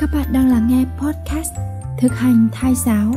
[0.00, 1.52] Các bạn đang lắng nghe podcast
[1.98, 3.12] Thực hành thai giáo.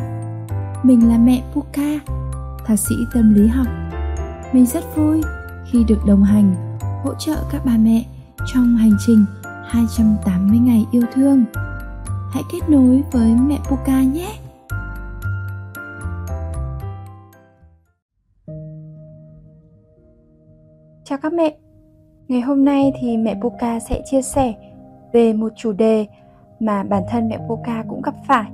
[0.83, 1.99] Mình là mẹ Puka,
[2.65, 3.67] thạc sĩ tâm lý học.
[4.53, 5.21] Mình rất vui
[5.65, 8.05] khi được đồng hành, hỗ trợ các bà mẹ
[8.53, 9.25] trong hành trình
[9.65, 11.43] 280 ngày yêu thương.
[12.31, 14.29] Hãy kết nối với mẹ Puka nhé!
[21.03, 21.57] Chào các mẹ,
[22.27, 24.53] ngày hôm nay thì mẹ Puka sẽ chia sẻ
[25.13, 26.07] về một chủ đề
[26.61, 28.51] mà bản thân mẹ Poca cũng gặp phải.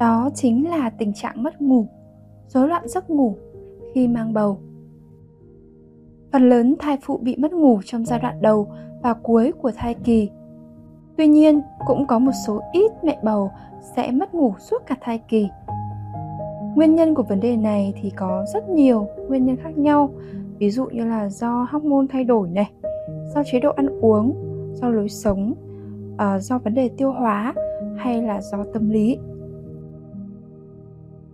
[0.00, 1.86] Đó chính là tình trạng mất ngủ,
[2.48, 3.34] rối loạn giấc ngủ
[3.94, 4.58] khi mang bầu.
[6.32, 8.68] Phần lớn thai phụ bị mất ngủ trong giai đoạn đầu
[9.02, 10.30] và cuối của thai kỳ.
[11.16, 13.50] Tuy nhiên, cũng có một số ít mẹ bầu
[13.96, 15.48] sẽ mất ngủ suốt cả thai kỳ.
[16.74, 20.10] Nguyên nhân của vấn đề này thì có rất nhiều nguyên nhân khác nhau,
[20.58, 22.70] ví dụ như là do hormone thay đổi này,
[23.34, 24.34] do chế độ ăn uống,
[24.74, 25.54] do lối sống,
[26.14, 27.54] uh, do vấn đề tiêu hóa
[27.96, 29.18] hay là do tâm lý.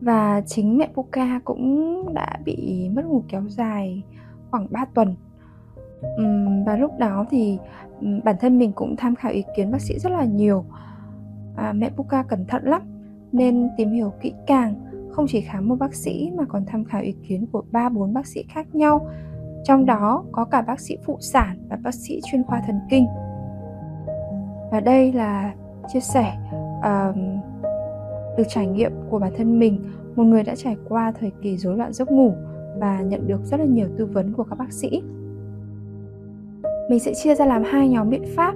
[0.00, 4.03] Và chính mẹ Puka cũng đã bị mất ngủ kéo dài
[4.50, 5.14] khoảng 3 tuần.
[6.67, 7.59] Và lúc đó thì
[8.00, 10.64] um, bản thân mình cũng tham khảo ý kiến bác sĩ rất là nhiều.
[11.56, 12.83] À, mẹ Puka cẩn thận lắm
[13.33, 14.75] nên tìm hiểu kỹ càng
[15.11, 18.15] không chỉ khám một bác sĩ mà còn tham khảo ý kiến của ba bốn
[18.15, 19.09] bác sĩ khác nhau.
[19.65, 23.06] Trong đó có cả bác sĩ phụ sản và bác sĩ chuyên khoa thần kinh
[24.71, 25.55] và đây là
[25.93, 26.37] chia sẻ
[26.79, 27.17] uh,
[28.37, 29.79] từ trải nghiệm của bản thân mình
[30.17, 32.33] một người đã trải qua thời kỳ rối loạn giấc ngủ
[32.79, 35.03] và nhận được rất là nhiều tư vấn của các bác sĩ.
[36.91, 38.55] Mình sẽ chia ra làm hai nhóm biện pháp.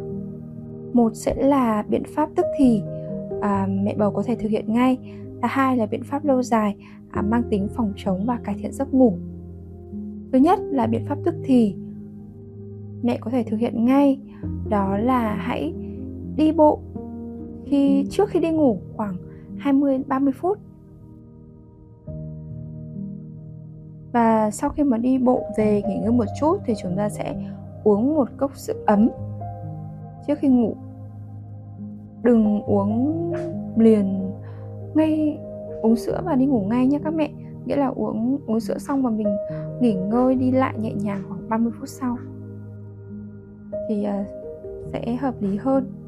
[0.92, 2.82] Một sẽ là biện pháp tức thì
[3.40, 4.98] à, mẹ bầu có thể thực hiện ngay.
[5.42, 6.76] Và hai là biện pháp lâu dài
[7.10, 9.18] à, mang tính phòng chống và cải thiện giấc ngủ.
[10.32, 11.76] Thứ nhất là biện pháp tức thì
[13.02, 14.18] mẹ có thể thực hiện ngay
[14.68, 15.74] đó là hãy
[16.36, 16.80] đi bộ
[17.66, 19.16] khi trước khi đi ngủ khoảng
[19.58, 20.58] 20 30 phút.
[24.12, 27.34] Và sau khi mà đi bộ về nghỉ ngơi một chút thì chúng ta sẽ
[27.84, 29.08] uống một cốc sữa ấm
[30.26, 30.76] trước khi ngủ.
[32.22, 33.32] Đừng uống
[33.76, 34.30] liền
[34.94, 35.38] ngay
[35.82, 37.30] uống sữa và đi ngủ ngay nhé các mẹ.
[37.66, 39.36] Nghĩa là uống uống sữa xong và mình
[39.80, 42.16] nghỉ ngơi đi lại nhẹ nhàng khoảng 30 phút sau.
[43.88, 44.26] Thì uh,
[44.92, 46.03] sẽ hợp lý hơn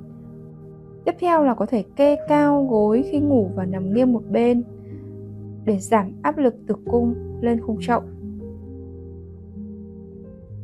[1.06, 4.62] Tiếp theo là có thể kê cao gối khi ngủ và nằm nghiêng một bên
[5.64, 8.00] để giảm áp lực tử cung lên khung chậu.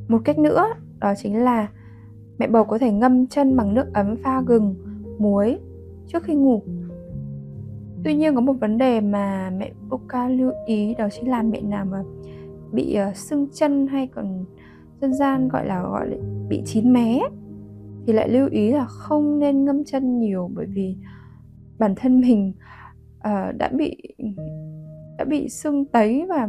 [0.09, 0.67] Một cách nữa
[1.01, 1.69] đó chính là
[2.39, 4.75] mẹ bầu có thể ngâm chân bằng nước ấm pha gừng,
[5.19, 5.59] muối
[6.07, 6.63] trước khi ngủ.
[8.05, 11.61] Tuy nhiên có một vấn đề mà mẹ Boca lưu ý đó chính là mẹ
[11.61, 12.03] nào mà
[12.73, 14.45] bị uh, sưng chân hay còn
[15.01, 16.17] dân gian gọi là gọi là
[16.49, 17.21] bị chín mé
[18.07, 20.97] thì lại lưu ý là không nên ngâm chân nhiều bởi vì
[21.79, 22.53] bản thân mình
[23.17, 23.97] uh, đã bị
[25.19, 26.49] đã bị sưng tấy và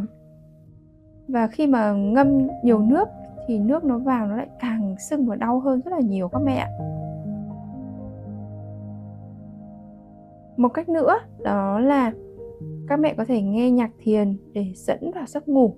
[1.27, 3.07] và khi mà ngâm nhiều nước
[3.47, 6.41] thì nước nó vào nó lại càng sưng và đau hơn rất là nhiều các
[6.45, 6.67] mẹ
[10.57, 12.11] một cách nữa đó là
[12.87, 15.75] các mẹ có thể nghe nhạc thiền để dẫn vào giấc ngủ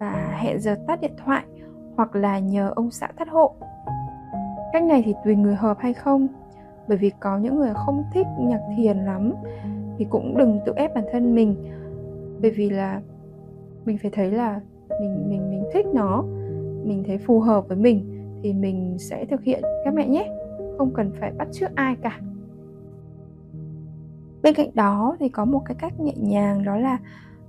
[0.00, 1.44] và hẹn giờ tắt điện thoại
[1.96, 3.54] hoặc là nhờ ông xã tắt hộ
[4.72, 6.28] cách này thì tùy người hợp hay không.
[6.88, 9.32] Bởi vì có những người không thích nhạc thiền lắm,
[9.98, 11.56] thì cũng đừng tự ép bản thân mình.
[12.42, 13.00] Bởi vì là
[13.84, 14.60] mình phải thấy là
[15.00, 16.24] mình mình mình thích nó,
[16.84, 19.62] mình thấy phù hợp với mình thì mình sẽ thực hiện.
[19.84, 20.28] Các mẹ nhé,
[20.78, 22.20] không cần phải bắt chước ai cả.
[24.42, 26.98] Bên cạnh đó thì có một cái cách nhẹ nhàng, đó là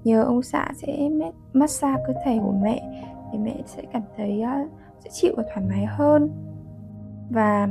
[0.04, 1.10] nhờ ông xã sẽ
[1.54, 4.66] massage cơ thể của mẹ thì mẹ sẽ cảm thấy à,
[5.04, 6.30] sẽ chịu và thoải mái hơn
[7.34, 7.68] và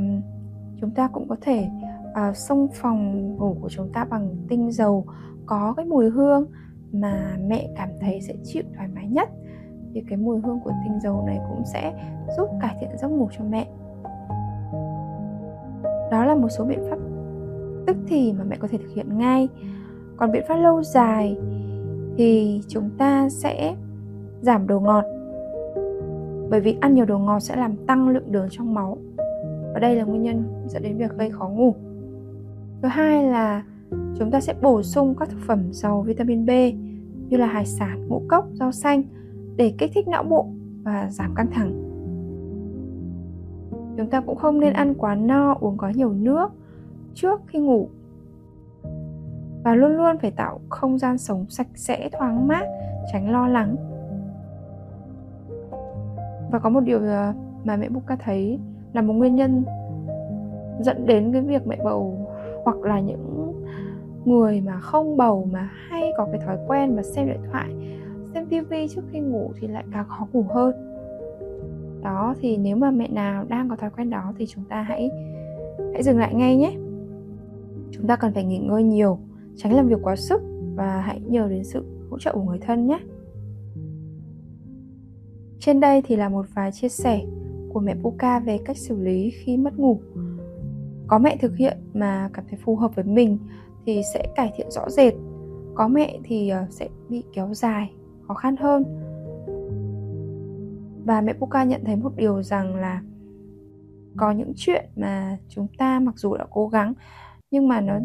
[0.80, 1.68] chúng ta cũng có thể
[2.10, 5.04] uh, xông phòng ngủ của chúng ta bằng tinh dầu
[5.46, 6.46] có cái mùi hương
[6.92, 9.28] mà mẹ cảm thấy sẽ chịu thoải mái nhất.
[9.94, 11.92] Thì cái mùi hương của tinh dầu này cũng sẽ
[12.36, 13.68] giúp cải thiện giấc ngủ cho mẹ.
[16.10, 16.98] Đó là một số biện pháp
[17.86, 19.48] tức thì mà mẹ có thể thực hiện ngay.
[20.16, 21.36] Còn biện pháp lâu dài
[22.16, 23.76] thì chúng ta sẽ
[24.40, 25.04] giảm đồ ngọt.
[26.50, 28.98] Bởi vì ăn nhiều đồ ngọt sẽ làm tăng lượng đường trong máu
[29.74, 31.74] và đây là nguyên nhân dẫn đến việc gây khó ngủ
[32.82, 33.62] thứ hai là
[34.18, 36.50] chúng ta sẽ bổ sung các thực phẩm giàu vitamin B
[37.28, 39.02] như là hải sản, ngũ cốc, rau xanh
[39.56, 40.46] để kích thích não bộ
[40.82, 41.72] và giảm căng thẳng.
[43.96, 46.52] Chúng ta cũng không nên ăn quá no, uống quá nhiều nước
[47.14, 47.88] trước khi ngủ.
[49.64, 52.66] Và luôn luôn phải tạo không gian sống sạch sẽ, thoáng mát,
[53.12, 53.76] tránh lo lắng.
[56.50, 57.32] Và có một điều ờ,
[57.64, 58.58] mà mẹ Buka thấy
[58.92, 59.64] là một nguyên nhân
[60.80, 62.28] dẫn đến cái việc mẹ bầu,
[62.64, 63.54] hoặc là những
[64.24, 67.74] người mà không bầu mà hay có cái thói quen mà xem điện thoại,
[68.34, 70.74] xem tivi trước khi ngủ thì lại càng khó ngủ hơn.
[72.02, 75.10] Đó, thì nếu mà mẹ nào đang có thói quen đó thì chúng ta hãy
[75.92, 76.72] hãy dừng lại ngay nhé.
[77.90, 79.18] Chúng ta cần phải nghỉ ngơi nhiều,
[79.56, 80.42] tránh làm việc quá sức
[80.74, 82.98] và hãy nhờ đến sự hỗ trợ của người thân nhé.
[85.60, 87.20] Trên đây thì là một vài chia sẻ
[87.72, 90.00] của mẹ Puka về cách xử lý khi mất ngủ.
[91.06, 93.38] Có mẹ thực hiện mà cảm thấy phù hợp với mình
[93.86, 95.14] thì sẽ cải thiện rõ rệt.
[95.74, 97.92] Có mẹ thì ờ, sẽ bị kéo dài,
[98.28, 98.84] khó khăn hơn.
[101.04, 103.02] Và mẹ Puka nhận thấy một điều rằng là
[104.16, 106.94] có những chuyện mà chúng ta mặc dù đã cố gắng
[107.50, 107.98] nhưng mà nó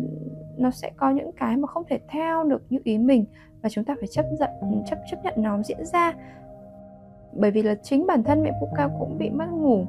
[0.57, 3.25] nó sẽ có những cái mà không thể theo được như ý mình
[3.61, 6.13] và chúng ta phải chấp nhận chấp chấp nhận nó diễn ra
[7.33, 9.85] bởi vì là chính bản thân mẹ Puka cũng bị mất ngủ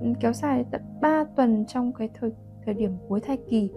[0.00, 2.30] ừ, kéo dài tận 3 tuần trong cái thời
[2.64, 3.70] thời điểm cuối thai kỳ.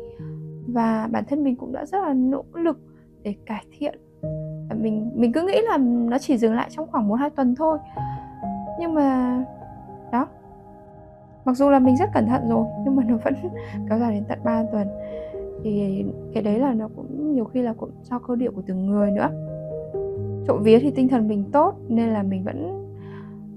[0.68, 2.80] Và bản thân mình cũng đã rất là nỗ lực
[3.24, 4.00] để cải thiện.
[4.81, 7.78] Mình mình cứ nghĩ là nó chỉ dừng lại trong khoảng một hai tuần thôi.
[8.80, 9.38] Nhưng mà,
[10.12, 10.28] đó.
[11.46, 13.34] Mặc dù là mình rất cẩn thận rồi, nhưng mà nó vẫn
[13.89, 14.88] kéo dài đến tận 3 tuần.
[15.63, 18.86] Thì cái đấy là nó cũng nhiều khi là cũng do cơ địa của từng
[18.86, 19.30] người nữa.
[20.48, 22.82] Trộm vía thì tinh thần mình tốt, nên là mình vẫn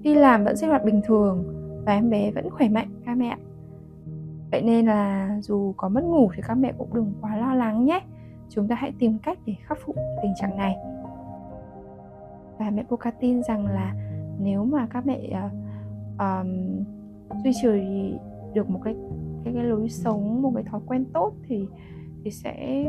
[0.06, 1.44] đi làm vẫn sinh hoạt bình thường
[1.86, 3.36] và em bé vẫn khỏe mạnh các mẹ
[4.50, 7.84] vậy nên là dù có mất ngủ thì các mẹ cũng đừng quá lo lắng
[7.84, 8.00] nhé.
[8.48, 10.76] Chúng ta hãy tìm cách để khắc phục tình trạng này.
[12.58, 13.94] Và mẹ Boca tin rằng là
[14.40, 15.52] nếu mà các mẹ uh,
[16.18, 16.84] um,
[17.44, 17.68] duy trì
[18.54, 18.96] được một cái
[19.44, 21.68] cái cái lối sống một cái thói quen tốt thì
[22.24, 22.84] thì sẽ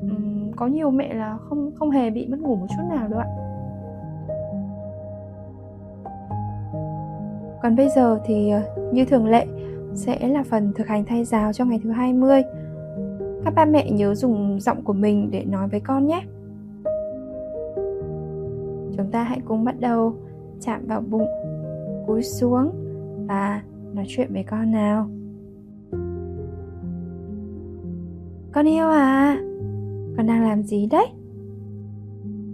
[0.00, 3.20] um, có nhiều mẹ là không không hề bị mất ngủ một chút nào đâu
[3.20, 3.43] ạ.
[7.64, 8.62] Còn bây giờ thì ờ,
[8.92, 9.46] như thường lệ
[9.94, 12.42] sẽ là phần thực hành thay giáo cho ngày thứ 20.
[13.44, 16.22] Các ba mẹ nhớ dùng giọng của mình để nói với con nhé.
[18.96, 20.16] Chúng ta hãy cùng bắt đầu
[20.60, 21.28] chạm vào bụng,
[22.06, 22.70] cúi xuống
[23.28, 23.62] và
[23.94, 25.08] nói chuyện với con nào.
[28.52, 29.38] Con yêu à,
[30.16, 31.06] con đang làm gì đấy?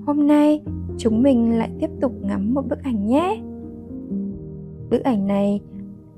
[0.07, 0.63] Hôm nay
[0.99, 3.50] chúng mình lại tiếp tục ngắm một bức ảnh nhé.
[4.91, 5.61] Bức ảnh này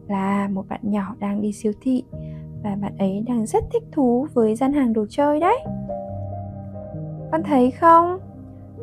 [0.08, 2.04] là một bạn nhỏ đang đi siêu thị
[2.62, 5.58] và bạn ấy đang rất thích thú với gian hàng đồ chơi đấy.
[7.32, 8.18] Con thấy không?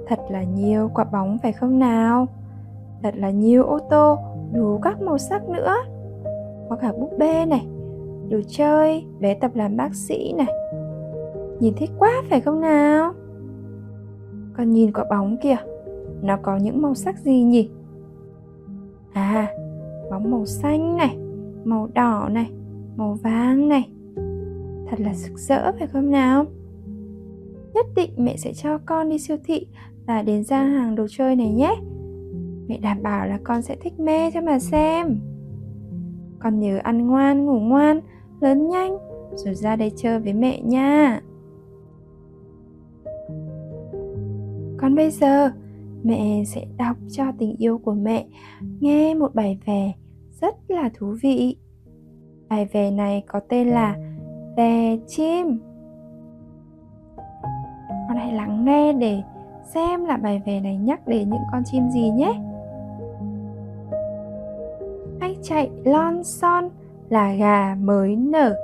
[0.08, 2.28] Thật là nhiều quả bóng phải không nào?
[3.04, 4.18] Thật là nhiều ô tô
[4.54, 5.76] đủ các màu sắc nữa.
[6.70, 7.68] Có cả búp bê này,
[8.30, 10.54] đồ chơi, bé tập làm bác sĩ này.
[11.60, 13.14] Nhìn thích quá phải không nào?
[14.58, 15.58] Con nhìn quả bóng kìa,
[16.22, 17.70] nó có những màu sắc gì nhỉ?
[19.14, 19.48] À,
[20.10, 21.18] bóng màu xanh này,
[21.64, 22.50] màu đỏ này,
[22.96, 23.90] màu vàng này.
[24.90, 26.46] Thật là rực rỡ, phải không nào?
[27.74, 29.68] Nhất định mẹ sẽ cho con đi siêu thị
[30.08, 31.76] và đến gian hàng đồ chơi này nhé.
[32.68, 35.20] Mẹ đảm bảo là con sẽ thích mê cho mà xem.
[36.40, 38.02] Con nhớ ăn ngoan, ngủ ngoan,
[38.42, 38.98] lớn nhanh,
[39.36, 41.22] rồi ra đây chơi với mẹ nha.
[44.78, 45.52] Còn bây giờ,
[46.04, 48.28] mẹ sẽ đọc cho tình yêu của mẹ,
[48.80, 49.94] nghe một bài về
[50.42, 51.58] rất là thú vị.
[52.50, 53.96] Bài về này có tên là
[54.58, 55.60] về chim.
[58.08, 59.22] Con hãy lắng nghe để
[59.74, 62.34] xem là bài về này nhắc đến những con chim gì nhé.
[65.20, 66.70] Anh chạy lon son
[67.10, 68.56] là gà mới nở,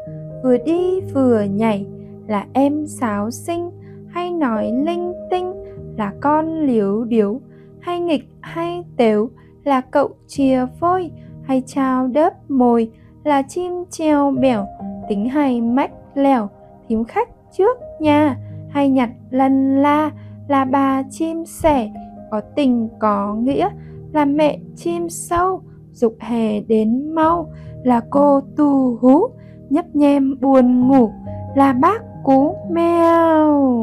[0.43, 1.85] vừa đi vừa nhảy,
[2.27, 3.71] là em sáo sinh
[4.07, 5.53] hay nói linh tinh,
[5.97, 7.39] là con liếu điếu
[7.79, 9.29] hay nghịch hay tếu,
[9.63, 11.11] là cậu chìa vôi
[11.47, 12.91] hay trao đớp mồi
[13.23, 14.65] là chim treo bẻo,
[15.09, 16.49] tính hay mách lèo
[16.87, 18.37] thím khách trước nhà,
[18.69, 20.11] hay nhặt lần la
[20.47, 21.91] là bà chim sẻ,
[22.31, 23.69] có tình có nghĩa
[24.13, 25.61] là mẹ chim sâu,
[25.91, 27.49] dục hè đến mau
[27.83, 29.27] là cô tu hú,
[29.69, 31.09] nhấp nhem buồn ngủ
[31.55, 33.75] là bác cú mèo.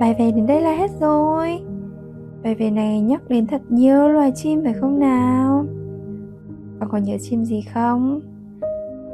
[0.00, 1.60] Bài về đến đây là hết rồi
[2.42, 5.66] bài về này nhắc đến thật nhiều loài chim phải không nào?
[6.78, 8.20] Bạn còn nhớ chim gì không?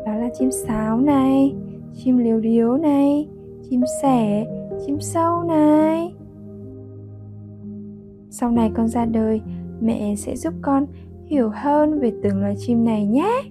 [0.07, 1.55] Đó là chim sáo này,
[1.95, 3.29] chim liều điếu này,
[3.71, 4.47] chim sẻ,
[4.87, 6.15] chim sâu này.
[8.31, 9.41] Sau này con ra đời,
[9.81, 10.87] mẹ sẽ giúp con
[11.27, 13.43] hiểu hơn về từng loài chim này nhé.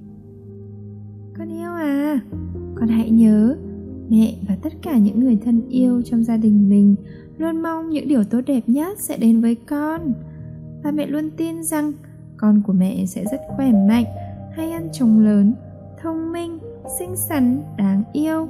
[1.37, 2.19] Con yêu à
[2.75, 3.55] con hãy nhớ
[4.09, 6.95] mẹ và tất cả những người thân yêu trong gia đình mình.
[7.37, 10.13] Luôn mong những điều tốt đẹp nhất sẽ đến với con.
[10.83, 11.91] Và mẹ luôn tin rằng
[12.37, 14.05] con của mẹ sẽ rất khỏe mạnh,
[14.51, 15.53] hay ăn chồng lớn,
[16.01, 16.59] thông minh,
[16.99, 18.47] xinh xắn, đáng yêu.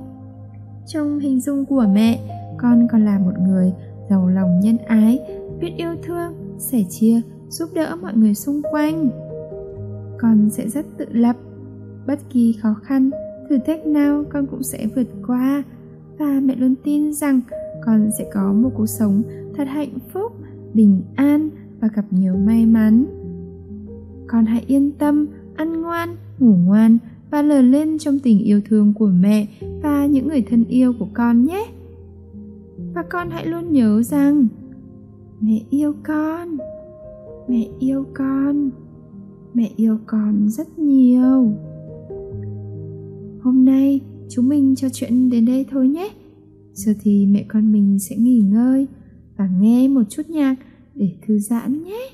[0.88, 2.20] Trong hình dung của mẹ,
[2.58, 3.74] con còn là một người
[4.10, 5.20] giàu lòng nhân ái,
[5.60, 9.10] biết yêu thương, sẻ chia, giúp đỡ mọi người xung quanh.
[10.18, 11.36] Con sẽ rất tự lập,
[12.08, 13.10] bất kỳ khó khăn
[13.50, 15.64] thử thách nào, con cũng sẽ vượt qua.
[16.20, 17.42] Và mẹ luôn tin rằng
[17.86, 19.24] con sẽ có một cuộc sống
[19.58, 20.32] thật hạnh phúc,
[20.74, 21.50] bình an
[21.80, 23.06] và gặp nhiều may mắn.
[24.28, 26.98] Con hãy yên tâm, ăn ngoan, ngủ ngoan
[27.32, 29.48] và lớn lên trong tình yêu thương của mẹ
[29.84, 31.66] và những người thân yêu của con nhé.
[32.94, 34.48] Và con hãy luôn nhớ rằng,
[35.42, 36.58] mẹ yêu con,
[37.48, 38.70] mẹ yêu con,
[39.54, 41.52] mẹ yêu con rất nhiều
[43.46, 46.10] hôm nay, chúng mình cho chuyện đến đây thôi nhé.
[46.74, 48.88] Giờ thì mẹ con mình sẽ nghỉ ngơi
[49.38, 50.56] và nghe một chút nhạc
[50.96, 52.10] để thư giãn nhé.